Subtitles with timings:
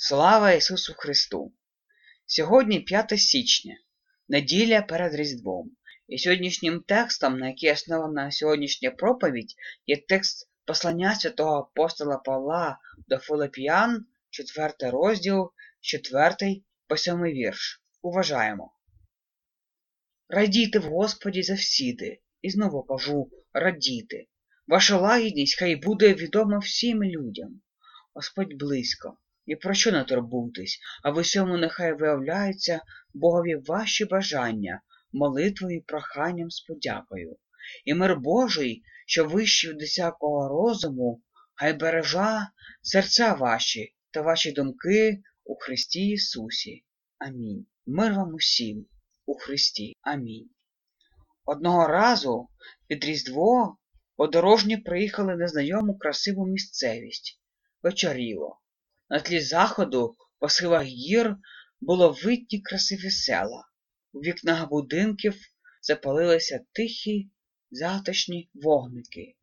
[0.00, 1.52] Слава Ісусу Христу!
[2.26, 3.76] Сьогодні 5 січня,
[4.28, 5.70] неділя перед Різдвом.
[6.08, 9.54] І сьогоднішнім текстом, на який основана сьогоднішня проповідь,
[9.86, 17.82] є текст послання святого апостола Павла до Филип'ян, 4 розділ, 4 по 7 вірш.
[18.02, 18.72] Уважаємо.
[20.28, 24.24] Радійте в Господі завсіди, і знову кажу радійте.
[24.66, 27.60] Ваша лагідність хай буде відома всім людям.
[28.14, 29.18] Господь близько.
[29.48, 32.80] І про що не турбуйтесь, а в усьому нехай виявляються
[33.14, 34.82] Богові ваші бажання,
[35.12, 37.36] молитвою проханням з подякою.
[37.84, 39.82] І мир Божий, що вищий від
[40.50, 41.22] розуму,
[41.54, 42.50] хай бережа
[42.82, 46.84] серця ваші та ваші думки у Христі Ісусі.
[47.18, 47.66] Амінь.
[47.86, 48.86] Мир вам усім
[49.26, 49.96] у Христі.
[50.00, 50.50] Амінь.
[51.44, 52.48] Одного разу
[52.86, 53.76] під Різдво
[54.16, 57.40] подорожні приїхали на знайому красиву місцевість.
[57.82, 58.60] Вечоріло.
[59.10, 61.36] На тлі заходу по схилах гір
[61.80, 63.68] було видні красиві села.
[64.12, 65.34] У вікнах будинків
[65.82, 67.30] запалилися тихі,
[67.70, 69.36] затишні вогники.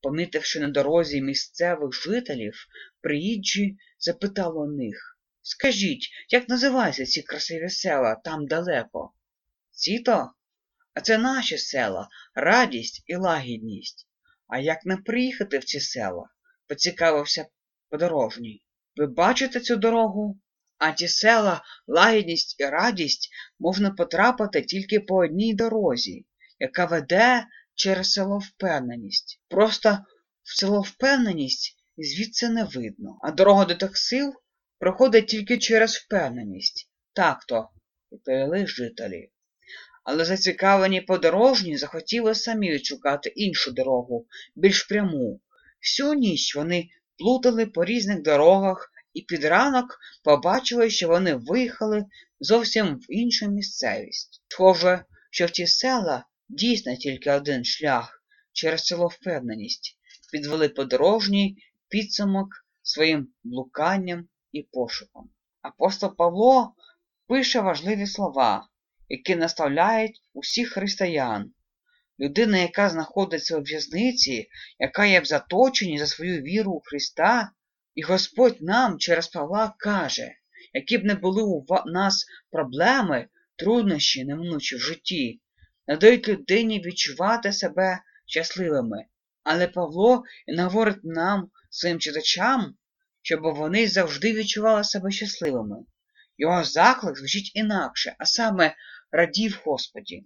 [0.00, 2.66] Помітивши на дорозі місцевих жителів,
[3.00, 9.12] приїжджі запитали у них Скажіть, як називаються ці красиві села там далеко?
[9.70, 10.30] Ці то?
[10.94, 14.08] А це наші села, радість і лагідність.
[14.48, 16.28] А як не приїхати в ці села?
[16.66, 17.46] поцікавився
[17.88, 18.62] подорожній.
[18.96, 20.40] Ви бачите цю дорогу?
[20.78, 26.26] А ті села, лагідність і радість можна потрапити тільки по одній дорозі,
[26.58, 29.40] яка веде через село впевненість.
[29.48, 29.98] Просто
[30.42, 34.34] в село впевненість звідси не видно, а дорога до тих сил
[34.78, 36.90] проходить тільки через впевненість.
[37.12, 37.68] Так то,
[38.12, 39.30] відповіли жителі.
[40.04, 45.40] Але зацікавлені подорожні захотіли самі відшукати іншу дорогу, більш пряму.
[45.80, 52.04] Всю ніч вони плутали по різних дорогах і під ранок побачили, що вони виїхали
[52.40, 54.42] зовсім в іншу місцевість.
[54.48, 58.22] Схоже, що в ті села дійсно тільки один шлях
[58.52, 59.98] через село впевненість,
[60.32, 61.56] підвели подорожній
[61.88, 62.48] підсумок
[62.82, 65.30] своїм блуканням і пошуком.
[65.62, 66.74] Апостол Павло
[67.26, 68.68] пише важливі слова,
[69.08, 71.52] які наставляють усіх християн.
[72.20, 77.50] Людина, яка знаходиться у в'язниці, яка є в заточенні за свою віру у Христа,
[77.94, 80.32] і Господь нам через Павла каже,
[80.72, 85.40] які б не були у нас проблеми, труднощі, неминучі в житті,
[85.86, 89.04] не дають людині відчувати себе щасливими.
[89.42, 92.74] Але Павло і говорить нам, своїм читачам,
[93.22, 95.76] щоб вони завжди відчували себе щасливими.
[96.38, 98.74] Його заклик звучить інакше, а саме
[99.12, 100.24] радів Господі.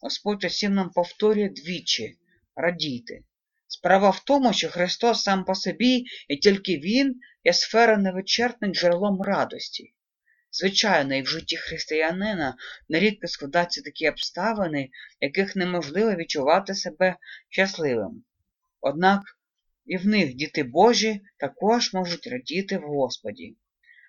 [0.00, 2.18] Господь усім нам повторює двічі
[2.56, 3.20] радійте.
[3.66, 9.22] Справа в тому, що Христос сам по собі і тільки Він є сфера невичерпним джерелом
[9.22, 9.94] радості.
[10.52, 12.56] Звичайно, і в житті християнина
[12.88, 17.16] нерідко складаються такі обставини, яких неможливо відчувати себе
[17.48, 18.24] щасливим.
[18.80, 19.22] Однак
[19.86, 23.56] і в них діти Божі також можуть радіти в Господі.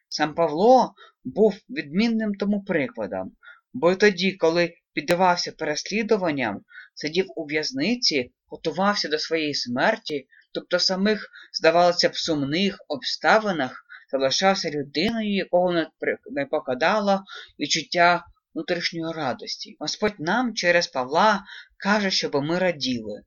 [0.09, 0.93] Сам Павло
[1.23, 3.31] був відмінним тому прикладом,
[3.73, 6.61] бо й тоді, коли піддавався переслідуванням,
[6.93, 14.69] сидів у в'язниці, готувався до своєї смерті, тобто в самих, здавалося б, сумних обставинах залишався
[14.69, 15.85] людиною, якого
[16.31, 17.23] не покидало
[17.59, 19.75] відчуття внутрішньої радості.
[19.79, 21.45] Господь нам через Павла
[21.77, 23.23] каже, щоб ми раділи.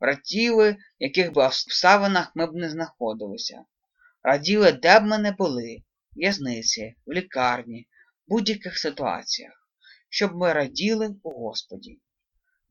[0.00, 3.64] Раділи, в яких би обставинах ми б не знаходилися.
[4.22, 5.76] Раділи, де б ми не були,
[6.16, 7.86] в в'язниці, в лікарні,
[8.26, 9.65] в будь-яких ситуаціях,
[10.08, 12.00] щоб ми раділи у Господі.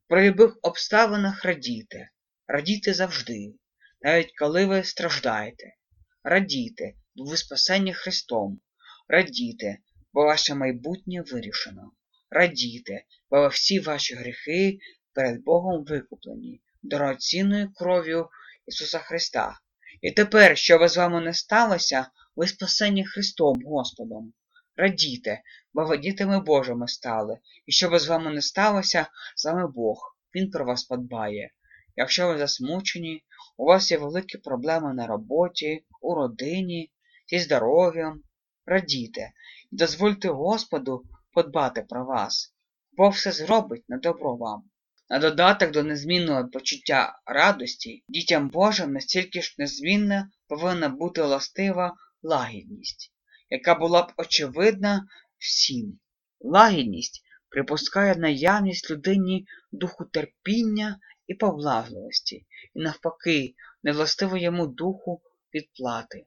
[0.07, 2.09] При любих обставинах радійте,
[2.47, 3.53] радійте завжди,
[4.01, 5.75] навіть коли ви страждаєте.
[6.23, 8.59] Радійте, бо ви спасені Христом.
[9.07, 9.77] Радійте,
[10.13, 11.91] бо ваше майбутнє вирішено.
[12.29, 14.79] Радійте, бо всі ваші гріхи
[15.13, 18.29] перед Богом викуплені, дорогоцінною кров'ю
[18.67, 19.59] Ісуса Христа.
[20.01, 24.33] І тепер, що би з вами не сталося, ви спасені Христом Господом.
[24.77, 25.41] Радійте,
[25.73, 30.51] бо ви дітями Божими стали, і що би з вами не сталося, саме Бог, Він
[30.51, 31.51] про вас подбає.
[31.95, 33.23] Якщо ви засмучені,
[33.57, 36.91] у вас є великі проблеми на роботі, у родині,
[37.27, 38.23] зі здоров'ям,
[38.65, 39.31] радійте
[39.71, 42.53] і дозвольте Господу подбати про вас,
[42.91, 44.63] Бог все зробить на добро вам.
[45.09, 53.13] На додаток до незмінного почуття радості, дітям Божим настільки ж незмінна повинна бути властива лагідність,
[53.49, 55.07] яка була б очевидна
[55.37, 55.99] всім.
[56.39, 65.21] Лагідність припускає наявність людині духу терпіння і поблажливості, і навпаки, невластиво йому духу
[65.53, 66.25] відплати.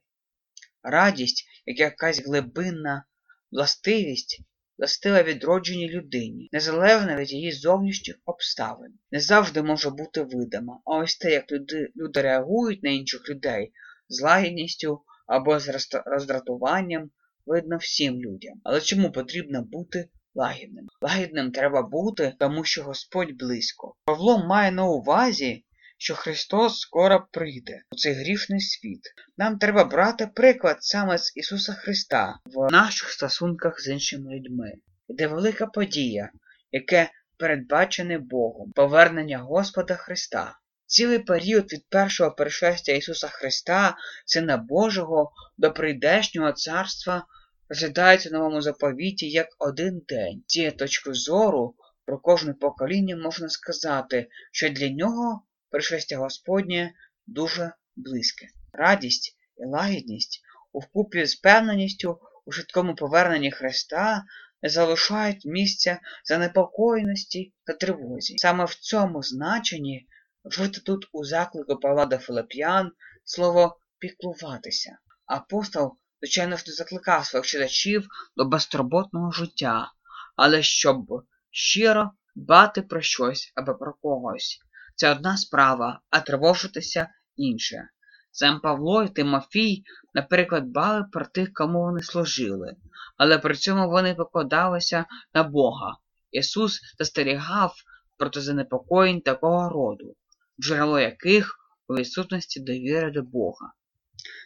[0.83, 3.05] Радість як якась глибинна
[3.51, 4.41] властивість,
[4.79, 8.99] властива відродженій людині, незалежна від її зовнішніх обставин.
[9.11, 13.73] Не завжди може бути видима, а ось те, як люди, люди реагують на інших людей
[14.09, 17.11] з лагідністю або з роздратуванням,
[17.47, 18.61] видно всім людям.
[18.65, 20.89] Але чому потрібно бути лагідним?
[21.01, 23.95] Лагідним треба бути, тому що Господь близько.
[24.05, 25.65] Павло має на увазі,
[25.99, 29.01] що Христос скоро прийде у цей грішний світ.
[29.37, 34.73] Нам треба брати приклад саме з Ісуса Христа в наших стосунках з іншими людьми.
[35.09, 36.31] Іде велика подія,
[36.73, 40.59] яке передбачене Богом, повернення Господа Христа.
[40.91, 43.97] Цілий період від першого пришестя Ісуса Христа,
[44.27, 47.27] Сина Божого, до прийдешнього царства
[47.69, 50.43] розглядається новому заповіті як один день.
[50.47, 51.75] Цієї точки зору
[52.05, 56.93] про кожне покоління можна сказати, що для нього пришестя Господнє
[57.27, 58.47] дуже близьке.
[58.73, 60.43] Радість і лагідність
[60.73, 64.25] у вкупі з певненістю у швидкому поверненні Христа
[64.63, 68.35] не залишають місця занепокоєності та тривозі.
[68.39, 70.07] Саме в цьому значенні
[70.45, 72.93] вжити тут у заклику Павла до Филип'ян
[73.25, 74.99] слово піклуватися.
[75.27, 78.07] Апостол, звичайно ж, не закликав своїх читачів
[78.37, 79.93] до безтурботного життя,
[80.37, 84.59] але щоб щиро дбати про щось або про когось.
[84.97, 87.89] Це одна справа, а тривожитися інше.
[88.31, 89.83] Сам Павло і Тимофій,
[90.15, 92.77] наприклад, дбали про тих, кому вони служили,
[93.17, 95.05] але при цьому вони покладалися
[95.35, 95.97] на Бога.
[96.31, 97.75] Ісус застерігав
[98.17, 100.17] проти занепокоєнь такого роду,
[100.61, 101.59] джерело яких
[101.89, 103.73] у відсутності довіри до Бога.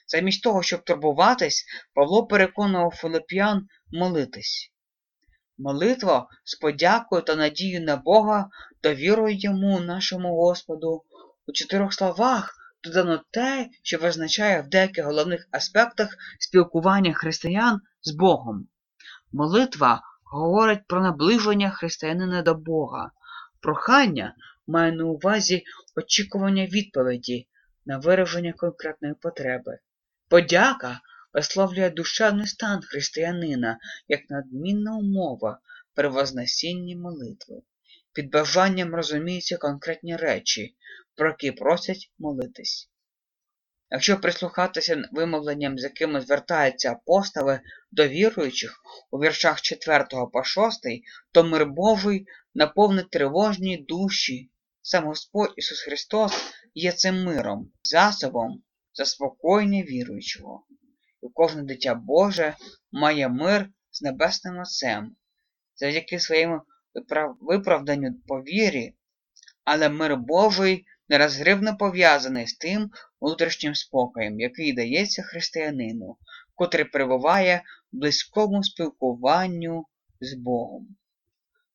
[0.07, 1.65] Замість того, щоб турбуватись,
[1.95, 4.73] Павло переконував Филип'ян молитись.
[5.59, 8.51] Молитва з подякою та надією на Бога
[8.83, 11.03] довірою йому, нашому Господу.
[11.47, 12.55] У чотирьох словах
[12.85, 18.69] додано те, що визначає в деяких головних аспектах спілкування християн з Богом.
[19.33, 23.11] Молитва говорить про наближення християнина до Бога.
[23.61, 24.35] Прохання
[24.67, 25.65] має на увазі
[25.97, 27.49] очікування відповіді
[27.87, 29.79] на вираження конкретної потреби.
[30.29, 31.01] Подяка
[31.33, 33.79] висловлює душевний стан християнина
[34.09, 35.61] як надмінна умова
[35.95, 37.63] при вознесінні молитви.
[38.13, 40.77] Під бажанням розуміються конкретні речі,
[41.15, 42.91] про які просять молитись.
[43.91, 50.81] Якщо прислухатися вимовленням, з якими звертаються апостоли до віруючих у віршах 4 по 6,
[51.33, 54.51] то мир Божий наповнить тривожні душі.
[54.85, 56.33] Сам Господь Ісус Христос
[56.75, 58.63] є цим миром, засобом
[58.95, 60.67] заспокоєння віруючого.
[61.23, 62.57] І кожне дитя Боже
[62.93, 65.17] має мир з Небесним Отцем,
[65.77, 66.61] завдяки своєму
[67.41, 68.95] виправданню по вірі,
[69.65, 76.17] але мир Божий нерозгривно пов'язаний з тим внутрішнім спокоєм, який дається християнину,
[76.55, 77.63] котрий перебуває
[77.93, 79.87] в близькому спілкуванню
[80.21, 80.97] з Богом.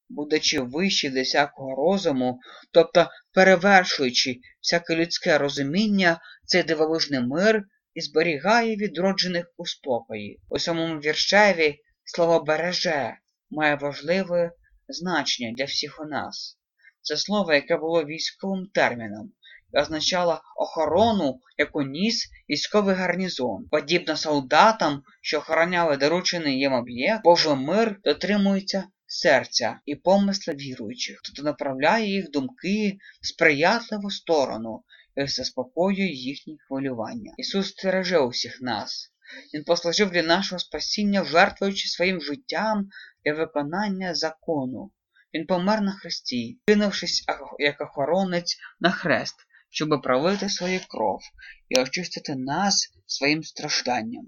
[0.09, 2.39] Будучи вищі до всякого розуму,
[2.71, 10.39] тобто перевершуючи всяке людське розуміння, цей дивовижний мир і зберігає відроджених у спокої.
[10.49, 13.17] У самому віршеві слово береже
[13.49, 14.51] має важливе
[14.87, 16.57] значення для всіх у нас.
[17.01, 19.31] Це слово, яке було військовим терміном,
[19.73, 23.67] і означало охорону, яку ніс військовий гарнізон.
[23.71, 31.43] Подібно солдатам, що охороняли доручений їм об'єкт, Божий мир дотримується серця і помисла віруючих, тобто
[31.43, 34.83] направляє їх думки в сприятливу сторону
[35.15, 37.33] і заспокоює їхні хвилювання.
[37.37, 39.11] Ісус стереже усіх нас.
[39.53, 42.89] Він послужив для нашого спасіння, жертвуючи своїм життям
[43.25, 44.91] для виконання закону.
[45.33, 47.25] Він помер на хресті, кинувшись
[47.59, 49.35] як охоронець на хрест,
[49.69, 51.21] щоб пролити свою кров
[51.69, 54.25] і очистити нас своїм стражданням.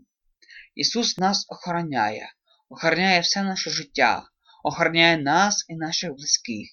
[0.75, 2.33] Ісус нас охороняє,
[2.69, 4.23] охороняє все наше життя,
[4.63, 6.69] охороняє нас і наших близьких.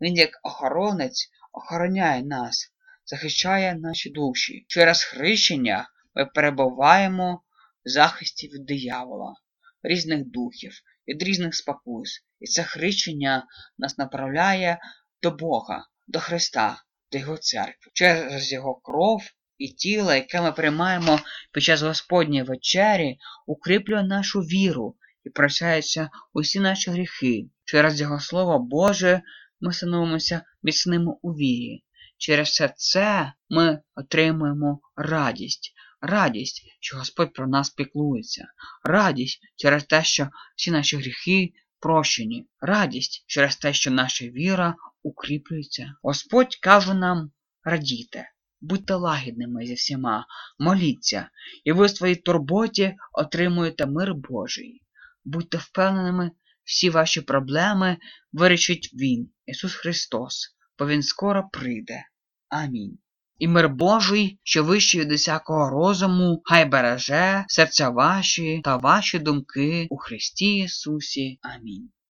[0.00, 2.72] Він, як охоронець, охороняє нас,
[3.06, 4.64] захищає наші душі.
[4.68, 7.42] Через хрещення ми перебуваємо
[7.84, 9.34] в захисті від диявола,
[9.82, 10.72] різних духів,
[11.08, 12.24] від різних спокус.
[12.40, 13.46] І це хрещення
[13.78, 14.78] нас направляє
[15.22, 19.22] до Бога, до Христа, до Його церкви, через Його кров
[19.58, 21.20] і тіло, яке ми приймаємо
[21.52, 27.46] під час Господньої вечері, укріплює нашу віру і прощаються усі наші гріхи.
[27.64, 29.22] Через Його Слово Боже
[29.60, 31.84] ми становимося міцними у вірі.
[32.18, 35.72] Через все це ми отримуємо радість.
[36.00, 38.46] Радість, що Господь про нас піклується,
[38.84, 45.94] радість через те, що всі наші гріхи прощені, радість через те, що наша віра укріплюється.
[46.02, 47.30] Господь каже нам
[47.64, 48.24] радіти.
[48.60, 50.26] Будьте лагідними зі всіма,
[50.58, 51.30] моліться,
[51.64, 54.82] і ви в своїй турботі отримуєте мир Божий.
[55.26, 56.30] Будьте впевненими,
[56.64, 57.96] всі ваші проблеми
[58.32, 62.04] вирішить Він, Ісус Христос, бо Він скоро прийде.
[62.48, 62.98] Амінь.
[63.38, 69.86] І мир Божий, що вищий від усякого розуму, хай береже серця ваші та ваші думки
[69.90, 71.38] у Христі Ісусі.
[71.42, 71.90] Амінь.